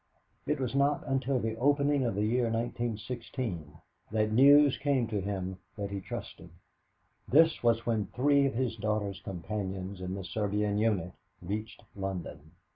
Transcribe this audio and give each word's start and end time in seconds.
It 0.47 0.59
was 0.59 0.73
not 0.73 1.03
until 1.05 1.37
the 1.37 1.55
opening 1.57 2.05
of 2.05 2.15
the 2.15 2.25
year 2.25 2.45
1916 2.45 3.71
that 4.11 4.31
news 4.31 4.75
came 4.79 5.05
to 5.09 5.21
him 5.21 5.59
that 5.75 5.91
he 5.91 6.01
trusted. 6.01 6.49
This 7.27 7.61
was 7.61 7.85
when 7.85 8.07
three 8.07 8.47
of 8.47 8.55
his 8.55 8.75
daughter's 8.77 9.19
companions 9.19 10.01
in 10.01 10.15
the 10.15 10.23
Serbian 10.23 10.79
unit 10.79 11.11
reached 11.43 11.83
London. 11.95 12.53